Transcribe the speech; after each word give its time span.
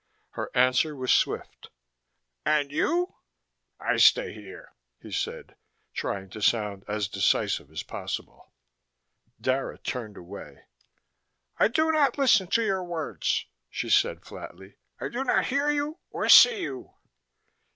Her 0.31 0.49
answer 0.57 0.95
was 0.95 1.11
swift. 1.13 1.69
"And 2.43 2.71
you?" 2.71 3.17
"I 3.79 3.97
stay 3.97 4.33
here," 4.33 4.73
he 4.99 5.11
said, 5.11 5.53
trying 5.93 6.31
to 6.31 6.41
sound 6.41 6.83
as 6.87 7.07
decisive 7.07 7.69
as 7.69 7.83
possible. 7.83 8.51
Dara 9.39 9.77
turned 9.77 10.17
away. 10.17 10.63
"I 11.59 11.67
do 11.67 11.91
not 11.91 12.17
listen 12.17 12.47
to 12.47 12.63
your 12.63 12.83
words," 12.83 13.45
she 13.69 13.91
said 13.91 14.25
flatly. 14.25 14.73
"I 14.99 15.07
do 15.09 15.23
not 15.23 15.45
hear 15.45 15.69
you 15.69 15.99
or 16.09 16.27
see 16.29 16.63
you." 16.63 16.95